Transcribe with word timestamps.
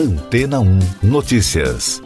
Antena 0.00 0.60
1 0.60 0.78
Notícias. 1.02 2.00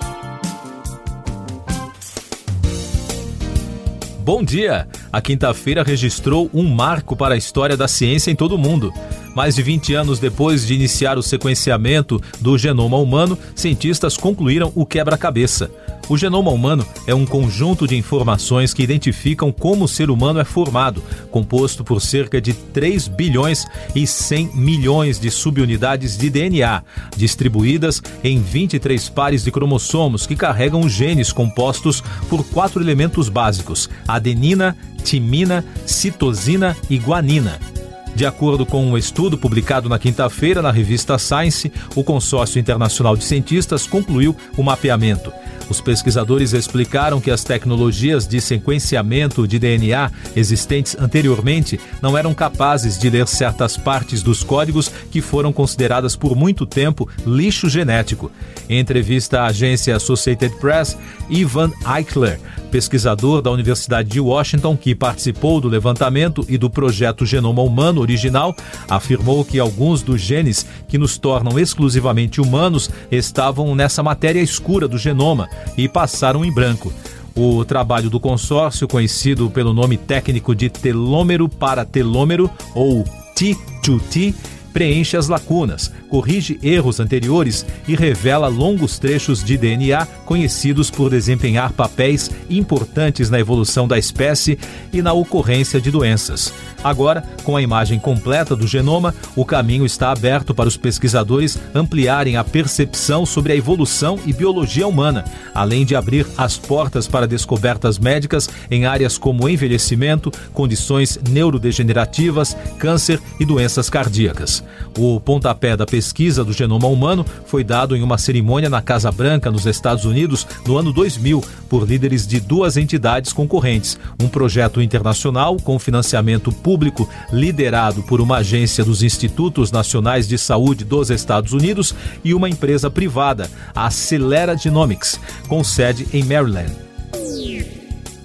Bom 4.18 4.42
dia! 4.42 4.88
A 5.12 5.20
quinta-feira 5.20 5.84
registrou 5.84 6.50
um 6.52 6.64
marco 6.64 7.14
para 7.14 7.34
a 7.34 7.38
história 7.38 7.76
da 7.76 7.86
ciência 7.86 8.32
em 8.32 8.34
todo 8.34 8.56
o 8.56 8.58
mundo. 8.58 8.92
Mais 9.34 9.56
de 9.56 9.62
20 9.62 9.94
anos 9.94 10.18
depois 10.18 10.66
de 10.66 10.74
iniciar 10.74 11.18
o 11.18 11.22
sequenciamento 11.22 12.20
do 12.40 12.56
genoma 12.56 12.96
humano, 12.96 13.36
cientistas 13.54 14.16
concluíram 14.16 14.72
o 14.74 14.86
quebra-cabeça. 14.86 15.70
O 16.08 16.18
genoma 16.18 16.50
humano 16.50 16.86
é 17.06 17.14
um 17.14 17.24
conjunto 17.24 17.86
de 17.86 17.96
informações 17.96 18.74
que 18.74 18.82
identificam 18.82 19.50
como 19.50 19.86
o 19.86 19.88
ser 19.88 20.10
humano 20.10 20.38
é 20.38 20.44
formado, 20.44 21.02
composto 21.30 21.82
por 21.82 22.00
cerca 22.00 22.40
de 22.40 22.52
3 22.52 23.08
bilhões 23.08 23.66
e 23.94 24.06
100 24.06 24.50
milhões 24.54 25.18
de 25.18 25.30
subunidades 25.30 26.16
de 26.18 26.28
DNA, 26.28 26.82
distribuídas 27.16 28.02
em 28.22 28.38
23 28.38 29.08
pares 29.08 29.42
de 29.42 29.50
cromossomos 29.50 30.26
que 30.26 30.36
carregam 30.36 30.88
genes 30.88 31.32
compostos 31.32 32.02
por 32.28 32.44
quatro 32.44 32.82
elementos 32.82 33.30
básicos: 33.30 33.88
adenina, 34.06 34.76
timina, 35.02 35.64
citosina 35.86 36.76
e 36.90 36.98
guanina. 36.98 37.73
De 38.14 38.24
acordo 38.24 38.64
com 38.64 38.84
um 38.86 38.96
estudo 38.96 39.36
publicado 39.36 39.88
na 39.88 39.98
quinta-feira 39.98 40.62
na 40.62 40.70
revista 40.70 41.18
Science, 41.18 41.72
o 41.96 42.04
Consórcio 42.04 42.60
Internacional 42.60 43.16
de 43.16 43.24
Cientistas 43.24 43.86
concluiu 43.86 44.36
o 44.56 44.62
mapeamento. 44.62 45.32
Os 45.68 45.80
pesquisadores 45.80 46.52
explicaram 46.52 47.20
que 47.20 47.30
as 47.30 47.42
tecnologias 47.42 48.26
de 48.26 48.40
sequenciamento 48.40 49.46
de 49.46 49.58
DNA 49.58 50.10
existentes 50.36 50.96
anteriormente 50.98 51.80
não 52.02 52.16
eram 52.16 52.34
capazes 52.34 52.98
de 52.98 53.08
ler 53.08 53.26
certas 53.26 53.76
partes 53.76 54.22
dos 54.22 54.42
códigos 54.42 54.90
que 55.10 55.20
foram 55.20 55.52
consideradas 55.52 56.14
por 56.16 56.36
muito 56.36 56.66
tempo 56.66 57.08
lixo 57.26 57.68
genético. 57.68 58.30
Em 58.68 58.78
entrevista 58.78 59.42
à 59.42 59.46
agência 59.46 59.96
Associated 59.96 60.54
Press, 60.56 60.96
Ivan 61.28 61.70
Eichler, 61.86 62.40
pesquisador 62.70 63.40
da 63.40 63.50
Universidade 63.50 64.08
de 64.08 64.20
Washington 64.20 64.76
que 64.76 64.94
participou 64.94 65.60
do 65.60 65.68
levantamento 65.68 66.44
e 66.48 66.58
do 66.58 66.68
projeto 66.68 67.24
Genoma 67.24 67.62
Humano 67.62 68.00
original, 68.00 68.54
afirmou 68.88 69.44
que 69.44 69.58
alguns 69.58 70.02
dos 70.02 70.20
genes 70.20 70.66
que 70.88 70.98
nos 70.98 71.16
tornam 71.16 71.58
exclusivamente 71.58 72.40
humanos 72.40 72.90
estavam 73.10 73.74
nessa 73.74 74.02
matéria 74.02 74.40
escura 74.40 74.88
do 74.88 74.98
genoma 74.98 75.48
e 75.76 75.88
passaram 75.88 76.44
em 76.44 76.52
branco. 76.52 76.92
O 77.36 77.64
trabalho 77.64 78.08
do 78.08 78.20
consórcio, 78.20 78.86
conhecido 78.86 79.50
pelo 79.50 79.72
nome 79.72 79.96
técnico 79.96 80.54
de 80.54 80.68
telômero 80.68 81.48
para 81.48 81.84
telômero, 81.84 82.48
ou 82.74 83.04
T2T, 83.36 84.34
preenche 84.74 85.16
as 85.16 85.28
lacunas, 85.28 85.90
corrige 86.10 86.58
erros 86.60 86.98
anteriores 86.98 87.64
e 87.86 87.94
revela 87.94 88.48
longos 88.48 88.98
trechos 88.98 89.42
de 89.42 89.56
DNA 89.56 90.04
conhecidos 90.26 90.90
por 90.90 91.10
desempenhar 91.10 91.72
papéis 91.72 92.28
importantes 92.50 93.30
na 93.30 93.38
evolução 93.38 93.86
da 93.86 93.96
espécie 93.96 94.58
e 94.92 95.00
na 95.00 95.12
ocorrência 95.12 95.80
de 95.80 95.92
doenças. 95.92 96.52
Agora, 96.82 97.22
com 97.44 97.56
a 97.56 97.62
imagem 97.62 98.00
completa 98.00 98.56
do 98.56 98.66
genoma, 98.66 99.14
o 99.36 99.44
caminho 99.44 99.86
está 99.86 100.10
aberto 100.10 100.52
para 100.52 100.68
os 100.68 100.76
pesquisadores 100.76 101.56
ampliarem 101.72 102.36
a 102.36 102.42
percepção 102.42 103.24
sobre 103.24 103.52
a 103.52 103.56
evolução 103.56 104.18
e 104.26 104.32
biologia 104.32 104.88
humana, 104.88 105.24
além 105.54 105.86
de 105.86 105.94
abrir 105.94 106.26
as 106.36 106.58
portas 106.58 107.06
para 107.06 107.28
descobertas 107.28 107.96
médicas 107.96 108.50
em 108.68 108.86
áreas 108.86 109.16
como 109.16 109.48
envelhecimento, 109.48 110.32
condições 110.52 111.16
neurodegenerativas, 111.30 112.56
câncer 112.76 113.20
e 113.38 113.44
doenças 113.44 113.88
cardíacas. 113.88 114.63
O 114.96 115.20
pontapé 115.20 115.76
da 115.76 115.86
pesquisa 115.86 116.44
do 116.44 116.52
genoma 116.52 116.86
humano 116.88 117.24
foi 117.46 117.64
dado 117.64 117.96
em 117.96 118.02
uma 118.02 118.18
cerimônia 118.18 118.68
na 118.68 118.80
Casa 118.80 119.10
Branca, 119.10 119.50
nos 119.50 119.66
Estados 119.66 120.04
Unidos, 120.04 120.46
no 120.66 120.76
ano 120.76 120.92
2000, 120.92 121.42
por 121.68 121.88
líderes 121.88 122.26
de 122.26 122.40
duas 122.40 122.76
entidades 122.76 123.32
concorrentes: 123.32 123.98
um 124.22 124.28
projeto 124.28 124.80
internacional 124.80 125.56
com 125.56 125.78
financiamento 125.78 126.52
público 126.52 127.08
liderado 127.32 128.02
por 128.02 128.20
uma 128.20 128.38
agência 128.38 128.84
dos 128.84 129.02
Institutos 129.02 129.72
Nacionais 129.72 130.28
de 130.28 130.38
Saúde 130.38 130.84
dos 130.84 131.10
Estados 131.10 131.52
Unidos 131.52 131.94
e 132.24 132.34
uma 132.34 132.48
empresa 132.48 132.90
privada, 132.90 133.50
a 133.74 133.86
Acelera 133.86 134.56
Genomics, 134.56 135.20
com 135.48 135.62
sede 135.64 136.06
em 136.12 136.24
Maryland. 136.24 136.93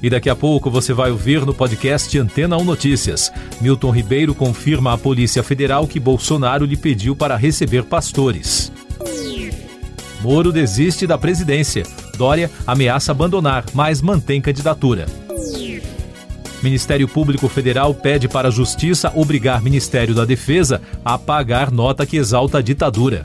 E 0.01 0.09
daqui 0.09 0.29
a 0.29 0.35
pouco 0.35 0.69
você 0.69 0.93
vai 0.93 1.11
ouvir 1.11 1.45
no 1.45 1.53
podcast 1.53 2.17
Antena 2.17 2.57
1 2.57 2.63
Notícias. 2.63 3.31
Milton 3.59 3.91
Ribeiro 3.91 4.33
confirma 4.33 4.93
à 4.93 4.97
Polícia 4.97 5.43
Federal 5.43 5.87
que 5.87 5.99
Bolsonaro 5.99 6.65
lhe 6.65 6.77
pediu 6.77 7.15
para 7.15 7.35
receber 7.35 7.83
pastores. 7.83 8.71
Moro 10.21 10.51
desiste 10.51 11.05
da 11.05 11.17
presidência. 11.17 11.83
Dória 12.17 12.49
ameaça 12.67 13.11
abandonar, 13.11 13.65
mas 13.73 14.01
mantém 14.01 14.41
candidatura. 14.41 15.05
Ministério 16.61 17.07
Público 17.07 17.47
Federal 17.47 17.93
pede 17.93 18.27
para 18.27 18.49
a 18.49 18.51
Justiça 18.51 19.11
obrigar 19.15 19.61
Ministério 19.61 20.13
da 20.13 20.25
Defesa 20.25 20.81
a 21.03 21.17
pagar 21.17 21.71
nota 21.71 22.05
que 22.05 22.17
exalta 22.17 22.57
a 22.57 22.61
ditadura. 22.61 23.23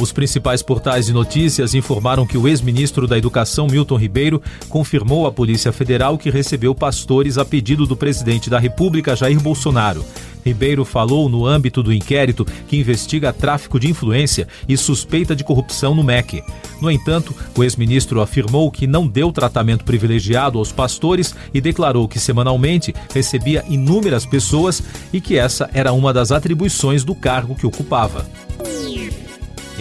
Os 0.00 0.12
principais 0.12 0.62
portais 0.62 1.06
de 1.06 1.12
notícias 1.12 1.74
informaram 1.74 2.26
que 2.26 2.38
o 2.38 2.48
ex-ministro 2.48 3.06
da 3.06 3.18
Educação, 3.18 3.66
Milton 3.66 3.96
Ribeiro, 3.96 4.42
confirmou 4.66 5.26
à 5.26 5.32
Polícia 5.32 5.72
Federal 5.72 6.16
que 6.16 6.30
recebeu 6.30 6.74
pastores 6.74 7.36
a 7.36 7.44
pedido 7.44 7.86
do 7.86 7.94
presidente 7.94 8.48
da 8.48 8.58
República, 8.58 9.14
Jair 9.14 9.38
Bolsonaro. 9.38 10.02
Ribeiro 10.42 10.86
falou 10.86 11.28
no 11.28 11.44
âmbito 11.44 11.82
do 11.82 11.92
inquérito 11.92 12.46
que 12.66 12.78
investiga 12.78 13.30
tráfico 13.30 13.78
de 13.78 13.90
influência 13.90 14.48
e 14.66 14.74
suspeita 14.74 15.36
de 15.36 15.44
corrupção 15.44 15.94
no 15.94 16.02
MEC. 16.02 16.42
No 16.80 16.90
entanto, 16.90 17.34
o 17.54 17.62
ex-ministro 17.62 18.22
afirmou 18.22 18.70
que 18.70 18.86
não 18.86 19.06
deu 19.06 19.30
tratamento 19.30 19.84
privilegiado 19.84 20.58
aos 20.58 20.72
pastores 20.72 21.34
e 21.52 21.60
declarou 21.60 22.08
que 22.08 22.18
semanalmente 22.18 22.94
recebia 23.12 23.62
inúmeras 23.68 24.24
pessoas 24.24 24.82
e 25.12 25.20
que 25.20 25.36
essa 25.36 25.68
era 25.74 25.92
uma 25.92 26.10
das 26.10 26.32
atribuições 26.32 27.04
do 27.04 27.14
cargo 27.14 27.54
que 27.54 27.66
ocupava. 27.66 28.24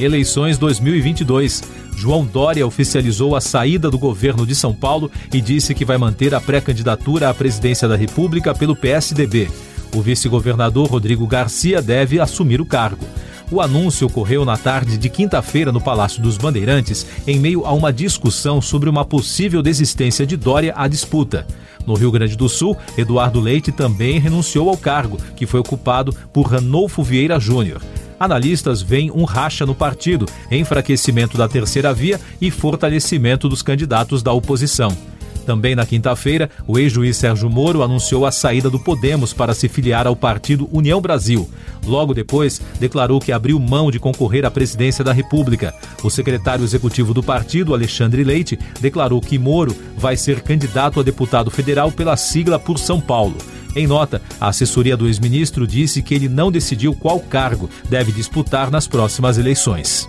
Eleições 0.04 0.58
2022. 0.58 1.64
João 1.96 2.26
Dória 2.26 2.66
oficializou 2.66 3.36
a 3.36 3.42
saída 3.42 3.92
do 3.92 4.00
governo 4.00 4.46
de 4.46 4.56
São 4.56 4.74
Paulo 4.74 5.12
e 5.34 5.42
disse 5.42 5.76
que 5.76 5.84
vai 5.84 5.98
manter 5.98 6.34
a 6.34 6.40
pré-candidatura 6.40 7.30
à 7.30 7.34
presidência 7.34 7.88
da 7.88 7.96
República 7.96 8.56
pelo 8.56 8.76
PSDB. 8.76 9.50
O 9.94 10.02
vice-governador 10.02 10.90
Rodrigo 10.90 11.28
Garcia 11.28 11.82
deve 11.82 12.20
assumir 12.20 12.62
o 12.62 12.66
cargo. 12.66 13.06
O 13.52 13.60
anúncio 13.60 14.06
ocorreu 14.06 14.46
na 14.46 14.56
tarde 14.56 14.98
de 14.98 15.10
quinta-feira 15.10 15.72
no 15.72 15.82
Palácio 15.82 16.22
dos 16.22 16.38
Bandeirantes, 16.38 17.06
em 17.26 17.40
meio 17.40 17.66
a 17.66 17.74
uma 17.74 17.92
discussão 17.92 18.62
sobre 18.62 18.90
uma 18.90 19.04
possível 19.04 19.62
desistência 19.64 20.26
de 20.26 20.38
Dória 20.38 20.74
à 20.78 20.88
disputa. 20.88 21.48
No 21.86 21.96
Rio 21.96 22.12
Grande 22.12 22.38
do 22.38 22.48
Sul, 22.48 22.78
Eduardo 22.96 23.40
Leite 23.40 23.72
também 23.72 24.20
renunciou 24.20 24.70
ao 24.70 24.78
cargo, 24.78 25.18
que 25.36 25.48
foi 25.48 25.60
ocupado 25.60 26.16
por 26.32 26.44
Ranolfo 26.44 27.02
Vieira 27.02 27.40
Júnior. 27.40 27.82
Analistas 28.20 28.82
veem 28.82 29.10
um 29.12 29.24
racha 29.24 29.66
no 29.66 29.74
partido, 29.74 30.26
enfraquecimento 30.52 31.38
da 31.38 31.48
terceira 31.48 31.94
via 31.94 32.20
e 32.42 32.52
fortalecimento 32.52 33.48
dos 33.48 33.62
candidatos 33.62 34.22
da 34.22 34.34
oposição. 34.34 34.96
Também 35.46 35.74
na 35.74 35.84
quinta-feira, 35.84 36.48
o 36.68 36.78
ex-juiz 36.78 37.18
Sérgio 37.18 37.50
Moro 37.50 37.82
anunciou 37.82 38.24
a 38.24 38.32
saída 38.32 38.70
do 38.70 38.78
Podemos 38.78 39.34
para 39.34 39.56
se 39.56 39.68
filiar 39.68 40.06
ao 40.06 40.16
partido 40.16 40.70
União 40.72 41.02
Brasil. 41.02 41.50
Logo 41.84 42.14
depois, 42.14 42.62
declarou 42.80 43.20
que 43.20 43.32
abriu 43.32 43.60
mão 43.60 43.90
de 43.90 44.00
concorrer 44.00 44.46
à 44.46 44.52
presidência 44.52 45.04
da 45.04 45.12
República. 45.12 45.74
O 46.04 46.10
secretário 46.12 46.64
executivo 46.64 47.16
do 47.16 47.24
partido, 47.24 47.74
Alexandre 47.74 48.24
Leite, 48.24 48.60
declarou 48.80 49.20
que 49.20 49.40
Moro 49.40 49.76
vai 49.98 50.16
ser 50.16 50.42
candidato 50.42 51.00
a 51.00 51.04
deputado 51.04 51.50
federal 51.50 51.92
pela 51.92 52.16
sigla 52.16 52.60
por 52.60 52.78
São 52.78 53.02
Paulo. 53.02 53.38
Em 53.76 53.88
nota, 53.88 54.22
a 54.40 54.48
assessoria 54.48 54.98
do 54.98 55.08
ex-ministro 55.08 55.68
disse 55.68 56.02
que 56.02 56.14
ele 56.14 56.28
não 56.28 56.52
decidiu 56.52 56.94
qual 56.94 57.20
cargo 57.20 57.70
deve 57.90 58.12
disputar 58.12 58.72
nas 58.72 58.88
próximas 58.88 59.38
eleições 59.38 60.08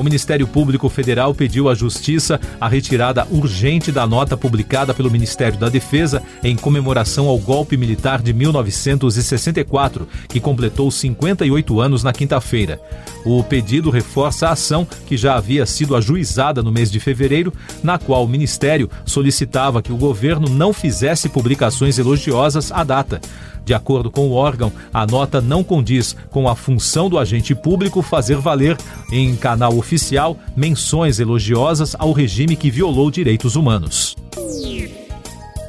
o 0.00 0.02
Ministério 0.02 0.48
Público 0.48 0.88
Federal 0.88 1.34
pediu 1.34 1.68
à 1.68 1.74
Justiça 1.74 2.40
a 2.58 2.66
retirada 2.66 3.26
urgente 3.30 3.92
da 3.92 4.06
nota 4.06 4.34
publicada 4.34 4.94
pelo 4.94 5.10
Ministério 5.10 5.58
da 5.58 5.68
Defesa 5.68 6.22
em 6.42 6.56
comemoração 6.56 7.28
ao 7.28 7.38
golpe 7.38 7.76
militar 7.76 8.22
de 8.22 8.32
1964, 8.32 10.08
que 10.26 10.40
completou 10.40 10.90
58 10.90 11.80
anos 11.80 12.02
na 12.02 12.14
quinta-feira. 12.14 12.80
O 13.26 13.44
pedido 13.44 13.90
reforça 13.90 14.48
a 14.48 14.52
ação 14.52 14.88
que 15.06 15.18
já 15.18 15.36
havia 15.36 15.66
sido 15.66 15.94
ajuizada 15.94 16.62
no 16.62 16.72
mês 16.72 16.90
de 16.90 16.98
fevereiro, 16.98 17.52
na 17.82 17.98
qual 17.98 18.24
o 18.24 18.28
Ministério 18.28 18.88
solicitava 19.04 19.82
que 19.82 19.92
o 19.92 19.98
governo 19.98 20.48
não 20.48 20.72
fizesse 20.72 21.28
publicações 21.28 21.98
elogiosas 21.98 22.72
à 22.72 22.82
data. 22.82 23.20
De 23.64 23.74
acordo 23.74 24.10
com 24.10 24.28
o 24.28 24.32
órgão, 24.32 24.72
a 24.92 25.06
nota 25.06 25.40
não 25.40 25.62
condiz 25.62 26.16
com 26.30 26.48
a 26.48 26.56
função 26.56 27.08
do 27.08 27.18
agente 27.18 27.54
público 27.54 28.02
fazer 28.02 28.36
valer, 28.36 28.76
em 29.12 29.36
canal 29.36 29.76
oficial, 29.76 30.36
menções 30.56 31.20
elogiosas 31.20 31.94
ao 31.98 32.12
regime 32.12 32.56
que 32.56 32.70
violou 32.70 33.10
direitos 33.10 33.56
humanos. 33.56 34.16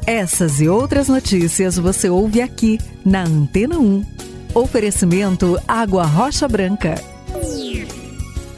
Essas 0.06 0.60
e 0.60 0.68
outras 0.68 1.08
notícias 1.08 1.78
você 1.78 2.10
ouve 2.10 2.42
aqui 2.42 2.80
na 3.06 3.24
Antena 3.24 3.78
1. 3.78 4.04
Oferecimento 4.54 5.58
Água 5.68 6.06
Rocha 6.06 6.48
Branca. 6.48 6.96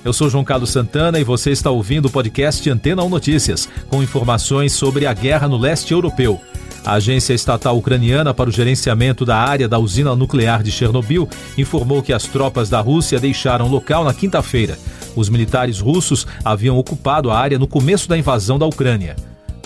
Eu 0.04 0.12
sou 0.12 0.30
João 0.30 0.44
Carlos 0.44 0.72
Santana 0.72 1.20
e 1.20 1.24
você 1.24 1.52
está 1.52 1.70
ouvindo 1.70 2.08
o 2.08 2.10
podcast 2.10 2.70
Antena 2.70 3.04
1 3.04 3.10
Notícias, 3.10 3.70
com 3.88 4.04
informações 4.04 4.74
sobre 4.74 5.06
a 5.06 5.14
guerra 5.14 5.48
no 5.48 5.58
leste 5.58 5.94
europeu. 5.94 6.42
A 6.86 6.94
agência 6.94 7.34
estatal 7.34 7.78
ucraniana 7.78 8.34
para 8.34 8.50
o 8.50 8.52
gerenciamento 8.52 9.26
da 9.26 9.38
área 9.38 9.70
da 9.70 9.80
usina 9.80 10.16
nuclear 10.16 10.62
de 10.62 10.72
Chernobyl 10.72 11.30
informou 11.58 12.04
que 12.04 12.12
as 12.12 12.24
tropas 12.24 12.70
da 12.70 12.82
Rússia 12.82 13.20
deixaram 13.20 13.68
o 13.68 13.72
local 13.72 14.04
na 14.04 14.14
quinta-feira. 14.14 14.78
Os 15.16 15.30
militares 15.30 15.80
russos 15.80 16.28
haviam 16.44 16.78
ocupado 16.78 17.32
a 17.32 17.40
área 17.40 17.58
no 17.58 17.68
começo 17.68 18.10
da 18.10 18.18
invasão 18.18 18.60
da 18.60 18.66
Ucrânia. 18.66 19.16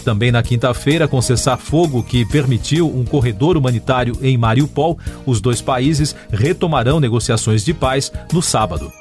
Também 0.04 0.32
na 0.32 0.44
quinta-feira, 0.44 1.08
com 1.08 1.22
cessar-fogo 1.22 2.04
que 2.04 2.26
permitiu 2.26 2.88
um 2.88 3.04
corredor 3.04 3.58
humanitário 3.58 4.18
em 4.22 4.38
Mariupol, 4.38 4.98
os 5.26 5.42
dois 5.42 5.62
países 5.62 6.16
retomarão 6.32 7.00
negociações 7.00 7.66
de 7.66 7.74
paz 7.74 8.12
no 8.32 8.42
sábado. 8.42 8.92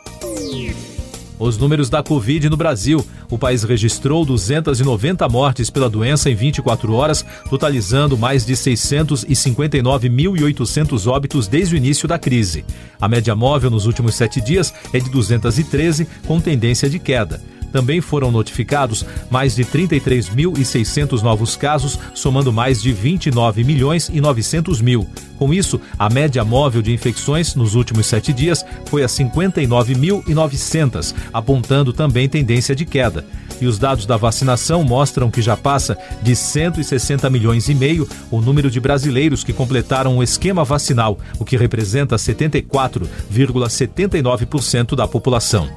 Os 1.39 1.59
números 1.59 1.91
da 1.91 2.03
Covid 2.03 2.49
no 2.49 2.57
Brasil. 2.57 3.05
O 3.31 3.37
país 3.37 3.63
registrou 3.63 4.25
290 4.25 5.29
mortes 5.29 5.69
pela 5.69 5.91
doença 5.91 6.31
em 6.31 6.35
24 6.35 6.95
horas, 6.95 7.23
totalizando 7.51 8.17
mais 8.17 8.47
de 8.47 8.55
659.800 8.55 11.07
óbitos 11.07 11.47
desde 11.47 11.75
o 11.75 11.77
início 11.77 12.09
da 12.09 12.19
crise. 12.19 12.65
A 13.01 13.07
média 13.07 13.37
móvel 13.37 13.71
nos 13.71 13.87
últimos 13.87 14.15
sete 14.15 14.41
dias 14.41 14.73
é 14.93 14.99
de 14.99 15.11
213, 15.11 16.09
com 16.27 16.41
tendência 16.41 16.89
de 16.89 16.99
queda. 16.99 17.39
Também 17.77 18.01
foram 18.01 18.33
notificados 18.33 19.05
mais 19.29 19.55
de 19.55 19.63
33.600 19.63 21.21
novos 21.21 21.57
casos, 21.57 21.99
somando 22.15 22.51
mais 22.51 22.81
de 22.81 22.91
29 22.91 23.63
milhões 23.65 24.09
e 24.09 24.19
900 24.19 24.81
mil. 24.81 25.07
Com 25.39 25.53
isso, 25.53 25.79
a 25.99 26.09
média 26.09 26.43
móvel 26.43 26.81
de 26.81 26.95
infecções 26.95 27.55
nos 27.55 27.75
últimos 27.75 28.07
sete 28.07 28.33
dias 28.33 28.65
foi 28.87 29.05
a 29.05 29.07
59.900, 29.07 31.15
apontando 31.31 31.93
também 31.93 32.31
tendência 32.31 32.75
de 32.75 32.87
queda. 32.87 33.27
E 33.61 33.67
os 33.67 33.79
dados 33.79 34.07
da 34.07 34.17
vacinação 34.17 34.83
mostram 34.83 35.31
que 35.31 35.43
já 35.43 35.55
passa 35.55 35.99
de 36.23 36.35
160 36.35 37.29
milhões 37.29 37.69
e 37.69 37.75
meio 37.75 38.09
o 38.31 38.41
número 38.41 38.71
de 38.71 38.81
brasileiros 38.81 39.45
que 39.45 39.53
completaram 39.53 40.17
o 40.17 40.23
esquema 40.23 40.65
vacinal, 40.65 41.19
o 41.39 41.45
que 41.45 41.59
representa 41.59 42.17
74,79% 42.17 44.97
da 44.97 45.07
população. 45.07 45.69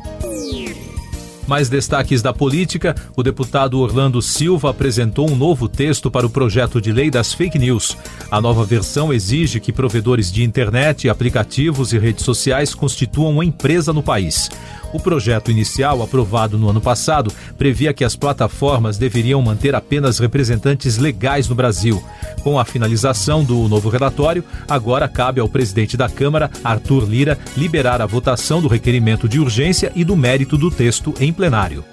Mais 1.50 1.68
destaques 1.68 2.22
da 2.22 2.31
política: 2.31 2.96
o 3.18 3.24
deputado 3.24 3.80
Orlando 3.80 4.22
Silva 4.22 4.69
apresentou 4.69 5.28
um 5.28 5.36
novo 5.36 5.68
texto 5.68 6.12
para 6.12 6.24
o 6.24 6.30
projeto 6.30 6.80
de 6.80 6.92
lei 6.92 7.10
das 7.10 7.34
fake 7.34 7.57
news. 7.57 7.98
A 8.30 8.40
nova 8.40 8.63
versão 8.63 9.12
exige 9.12 9.60
que 9.60 9.74
provedores 9.74 10.31
de 10.31 10.44
internet, 10.44 11.10
aplicativos 11.10 11.92
e 11.92 11.98
redes 11.98 12.24
sociais 12.24 12.75
constituam 12.75 13.31
uma 13.31 13.44
empresa 13.44 13.92
no 13.92 14.04
país. 14.04 14.51
O 14.92 15.00
projeto 15.00 15.52
inicial, 15.52 16.02
aprovado 16.02 16.58
no 16.58 16.70
ano 16.70 16.82
passado, 16.82 17.32
previa 17.58 17.94
que 17.94 18.04
as 18.04 18.16
plataformas 18.16 18.98
deveriam 18.98 19.42
manter 19.42 19.76
apenas 19.76 20.18
representantes 20.20 20.98
legais 20.98 21.48
no 21.48 21.56
Brasil. 21.56 22.04
Com 22.42 22.58
a 22.60 22.66
finalização 22.66 23.44
do 23.44 23.68
novo 23.68 23.90
relatório, 23.90 24.44
agora 24.68 25.08
cabe 25.08 25.40
ao 25.40 25.50
presidente 25.50 25.96
da 25.96 26.10
Câmara, 26.10 26.50
Arthur 26.64 27.08
Lira, 27.08 27.38
liberar 27.56 28.02
a 28.02 28.06
votação 28.06 28.62
do 28.62 28.68
requerimento 28.68 29.28
de 29.28 29.40
urgência 29.40 29.92
e 29.96 30.04
do 30.04 30.16
mérito 30.16 30.58
do 30.58 30.72
texto 30.72 31.14
em 31.20 31.32
plenário. 31.32 31.84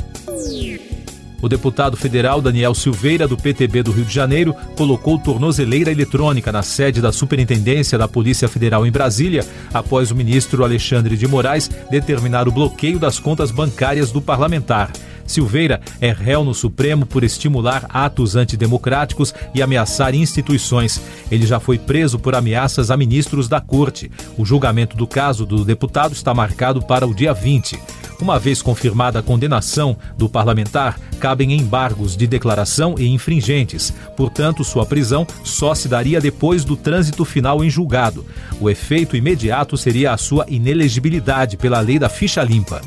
O 1.47 1.49
deputado 1.49 1.97
federal 1.97 2.43
Daniel 2.43 2.75
Silveira, 2.75 3.29
do 3.29 3.37
PTB 3.37 3.85
do 3.85 3.93
Rio 3.93 4.05
de 4.05 4.13
Janeiro, 4.13 4.53
colocou 4.77 5.17
tornozeleira 5.17 5.93
eletrônica 5.93 6.51
na 6.51 6.61
sede 6.61 7.01
da 7.01 7.13
Superintendência 7.13 7.97
da 7.97 8.09
Polícia 8.09 8.49
Federal 8.49 8.85
em 8.85 8.91
Brasília, 8.91 9.47
após 9.73 10.11
o 10.11 10.17
ministro 10.17 10.65
Alexandre 10.65 11.17
de 11.17 11.29
Moraes 11.29 11.71
determinar 11.89 12.49
o 12.49 12.51
bloqueio 12.51 12.99
das 12.99 13.21
contas 13.21 13.53
bancárias 13.53 14.11
do 14.11 14.21
parlamentar. 14.21 14.91
Silveira 15.25 15.81
é 16.01 16.13
réu 16.13 16.45
no 16.45 16.55
Supremo 16.55 17.07
por 17.07 17.23
estimular 17.23 17.87
atos 17.91 18.35
antidemocráticos 18.37 19.35
e 19.55 19.63
ameaçar 19.63 20.17
instituições. 20.17 21.01
Ele 21.31 21.47
já 21.47 21.61
foi 21.61 21.79
preso 21.79 22.19
por 22.19 22.35
ameaças 22.35 22.91
a 22.91 22.97
ministros 22.97 23.49
da 23.49 23.61
corte. 23.61 24.11
O 24.37 24.45
julgamento 24.45 24.97
do 24.97 25.07
caso 25.07 25.45
do 25.47 25.65
deputado 25.65 26.13
está 26.13 26.33
marcado 26.35 26.83
para 26.83 27.07
o 27.07 27.15
dia 27.15 27.33
20. 27.33 27.79
Uma 28.21 28.39
vez 28.39 28.63
confirmada 28.63 29.19
a 29.19 29.23
condenação 29.23 29.97
do 30.17 30.29
parlamentar, 30.29 30.99
cabem 31.21 31.53
embargos 31.53 32.17
de 32.17 32.27
declaração 32.27 32.95
e 32.99 33.07
infringentes. 33.07 33.93
Portanto, 34.17 34.65
sua 34.65 34.87
prisão 34.87 35.27
só 35.45 35.75
se 35.75 35.89
daria 35.89 36.21
depois 36.21 36.65
do 36.65 36.77
trânsito 36.77 37.25
final 37.25 37.63
em 37.63 37.69
julgado. 37.71 38.25
O 38.61 38.71
efeito 38.71 39.17
imediato 39.17 39.77
seria 39.77 40.13
a 40.13 40.17
sua 40.17 40.47
inelegibilidade 40.49 41.57
pela 41.57 41.81
lei 41.81 41.99
da 41.99 42.09
ficha 42.09 42.43
limpa. 42.43 42.81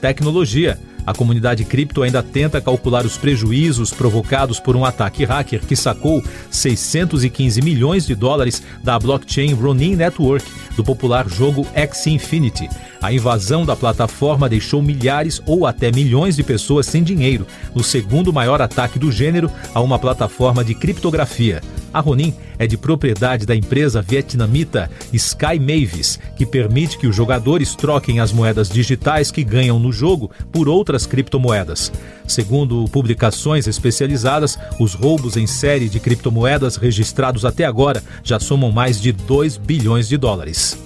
Tecnologia. 0.00 0.78
A 1.06 1.14
comunidade 1.14 1.64
cripto 1.64 2.02
ainda 2.02 2.22
tenta 2.22 2.60
calcular 2.60 3.06
os 3.06 3.16
prejuízos 3.16 3.92
provocados 3.92 4.58
por 4.58 4.74
um 4.74 4.84
ataque 4.84 5.24
hacker 5.24 5.60
que 5.60 5.76
sacou 5.76 6.22
615 6.50 7.62
milhões 7.62 8.04
de 8.04 8.14
dólares 8.14 8.62
da 8.82 8.98
blockchain 8.98 9.54
Ronin 9.54 9.94
Network 9.94 10.44
do 10.74 10.82
popular 10.82 11.28
jogo 11.28 11.64
X 11.74 12.08
Infinity. 12.08 12.68
A 13.00 13.12
invasão 13.12 13.64
da 13.64 13.76
plataforma 13.76 14.48
deixou 14.48 14.82
milhares 14.82 15.40
ou 15.46 15.64
até 15.64 15.92
milhões 15.92 16.34
de 16.34 16.42
pessoas 16.42 16.86
sem 16.86 17.04
dinheiro, 17.04 17.46
no 17.74 17.84
segundo 17.84 18.32
maior 18.32 18.60
ataque 18.60 18.98
do 18.98 19.12
gênero 19.12 19.50
a 19.72 19.80
uma 19.80 19.98
plataforma 19.98 20.64
de 20.64 20.74
criptografia. 20.74 21.62
A 21.96 22.00
Ronin 22.00 22.34
é 22.58 22.66
de 22.66 22.76
propriedade 22.76 23.46
da 23.46 23.56
empresa 23.56 24.02
vietnamita 24.02 24.90
Sky 25.14 25.58
Mavis, 25.58 26.20
que 26.36 26.44
permite 26.44 26.98
que 26.98 27.06
os 27.06 27.16
jogadores 27.16 27.74
troquem 27.74 28.20
as 28.20 28.32
moedas 28.32 28.68
digitais 28.68 29.30
que 29.30 29.42
ganham 29.42 29.78
no 29.78 29.90
jogo 29.90 30.30
por 30.52 30.68
outras 30.68 31.06
criptomoedas. 31.06 31.90
Segundo 32.28 32.84
publicações 32.92 33.66
especializadas, 33.66 34.58
os 34.78 34.92
roubos 34.92 35.38
em 35.38 35.46
série 35.46 35.88
de 35.88 35.98
criptomoedas 35.98 36.76
registrados 36.76 37.46
até 37.46 37.64
agora 37.64 38.04
já 38.22 38.38
somam 38.38 38.70
mais 38.70 39.00
de 39.00 39.10
2 39.10 39.56
bilhões 39.56 40.06
de 40.06 40.18
dólares. 40.18 40.78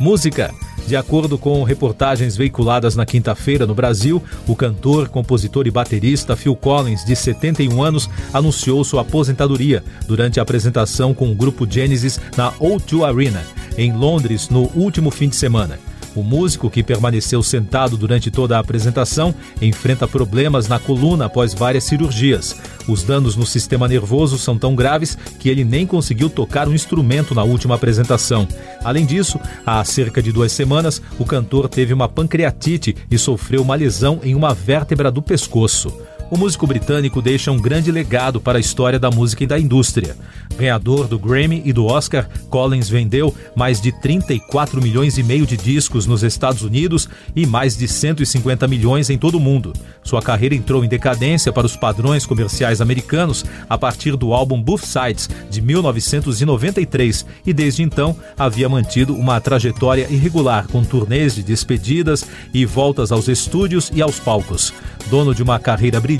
Música. 0.00 0.69
De 0.86 0.96
acordo 0.96 1.38
com 1.38 1.62
reportagens 1.62 2.36
veiculadas 2.36 2.96
na 2.96 3.06
quinta-feira 3.06 3.66
no 3.66 3.74
Brasil, 3.74 4.22
o 4.46 4.56
cantor, 4.56 5.08
compositor 5.08 5.66
e 5.66 5.70
baterista 5.70 6.34
Phil 6.34 6.56
Collins, 6.56 7.04
de 7.04 7.14
71 7.14 7.82
anos, 7.82 8.10
anunciou 8.32 8.82
sua 8.84 9.02
aposentadoria 9.02 9.84
durante 10.06 10.40
a 10.40 10.42
apresentação 10.42 11.14
com 11.14 11.30
o 11.30 11.34
grupo 11.34 11.70
Genesis 11.70 12.20
na 12.36 12.52
O2 12.52 13.06
Arena, 13.06 13.44
em 13.76 13.92
Londres, 13.92 14.48
no 14.48 14.70
último 14.74 15.10
fim 15.10 15.28
de 15.28 15.36
semana. 15.36 15.78
O 16.14 16.22
músico, 16.22 16.68
que 16.68 16.82
permaneceu 16.82 17.42
sentado 17.42 17.96
durante 17.96 18.30
toda 18.30 18.56
a 18.56 18.60
apresentação, 18.60 19.34
enfrenta 19.62 20.08
problemas 20.08 20.66
na 20.66 20.78
coluna 20.78 21.26
após 21.26 21.54
várias 21.54 21.84
cirurgias. 21.84 22.56
Os 22.88 23.04
danos 23.04 23.36
no 23.36 23.46
sistema 23.46 23.86
nervoso 23.86 24.36
são 24.36 24.58
tão 24.58 24.74
graves 24.74 25.16
que 25.38 25.48
ele 25.48 25.64
nem 25.64 25.86
conseguiu 25.86 26.28
tocar 26.28 26.68
um 26.68 26.74
instrumento 26.74 27.34
na 27.34 27.44
última 27.44 27.76
apresentação. 27.76 28.48
Além 28.82 29.06
disso, 29.06 29.38
há 29.64 29.84
cerca 29.84 30.20
de 30.20 30.32
duas 30.32 30.50
semanas, 30.50 31.00
o 31.18 31.24
cantor 31.24 31.68
teve 31.68 31.94
uma 31.94 32.08
pancreatite 32.08 32.96
e 33.10 33.16
sofreu 33.16 33.62
uma 33.62 33.76
lesão 33.76 34.20
em 34.24 34.34
uma 34.34 34.52
vértebra 34.52 35.10
do 35.10 35.22
pescoço 35.22 35.92
o 36.30 36.36
músico 36.36 36.66
britânico 36.66 37.20
deixa 37.20 37.50
um 37.50 37.58
grande 37.58 37.90
legado 37.90 38.40
para 38.40 38.56
a 38.56 38.60
história 38.60 38.98
da 38.98 39.10
música 39.10 39.42
e 39.42 39.46
da 39.46 39.58
indústria. 39.58 40.16
Ganhador 40.56 41.08
do 41.08 41.18
Grammy 41.18 41.60
e 41.64 41.72
do 41.72 41.86
Oscar, 41.86 42.28
Collins 42.48 42.88
vendeu 42.88 43.34
mais 43.56 43.80
de 43.80 43.90
34 43.90 44.80
milhões 44.80 45.18
e 45.18 45.22
meio 45.22 45.44
de 45.44 45.56
discos 45.56 46.06
nos 46.06 46.22
Estados 46.22 46.62
Unidos 46.62 47.08
e 47.34 47.46
mais 47.46 47.76
de 47.76 47.88
150 47.88 48.68
milhões 48.68 49.10
em 49.10 49.18
todo 49.18 49.36
o 49.36 49.40
mundo. 49.40 49.72
Sua 50.04 50.22
carreira 50.22 50.54
entrou 50.54 50.84
em 50.84 50.88
decadência 50.88 51.52
para 51.52 51.66
os 51.66 51.76
padrões 51.76 52.24
comerciais 52.24 52.80
americanos 52.80 53.44
a 53.68 53.76
partir 53.76 54.16
do 54.16 54.32
álbum 54.32 54.62
Both 54.62 54.84
Sides, 54.84 55.28
de 55.50 55.60
1993, 55.60 57.26
e 57.44 57.52
desde 57.52 57.82
então 57.82 58.16
havia 58.38 58.68
mantido 58.68 59.14
uma 59.14 59.40
trajetória 59.40 60.06
irregular 60.10 60.68
com 60.68 60.84
turnês 60.84 61.34
de 61.34 61.42
despedidas 61.42 62.24
e 62.54 62.64
voltas 62.64 63.10
aos 63.10 63.28
estúdios 63.28 63.90
e 63.94 64.00
aos 64.00 64.20
palcos. 64.20 64.72
Dono 65.08 65.34
de 65.34 65.42
uma 65.42 65.58
carreira 65.58 65.98
brilhante, 65.98 66.19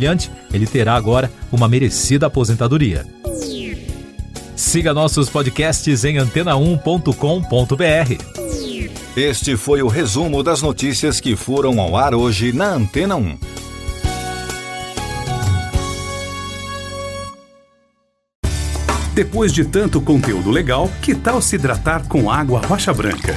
ele 0.53 0.67
terá 0.67 0.95
agora 0.95 1.31
uma 1.51 1.69
merecida 1.69 2.27
aposentadoria. 2.27 3.05
Siga 4.57 4.95
nossos 4.95 5.29
podcasts 5.29 6.05
em 6.05 6.17
antena1.com.br. 6.17 8.41
Este 9.17 9.57
foi 9.57 9.83
o 9.83 9.89
resumo 9.89 10.43
das 10.43 10.63
notícias 10.63 11.21
que 11.21 11.35
foram 11.35 11.81
ao 11.81 11.97
ar 11.97 12.15
hoje 12.15 12.53
na 12.53 12.75
Antena 12.75 13.17
1. 13.17 13.39
Depois 19.15 19.53
de 19.53 19.65
tanto 19.65 20.01
conteúdo 20.01 20.51
legal, 20.51 20.89
que 21.03 21.15
tal 21.15 21.43
se 21.43 21.57
hidratar 21.57 22.07
com 22.07 22.31
água 22.31 22.61
rocha 22.61 22.95
branca? 22.95 23.37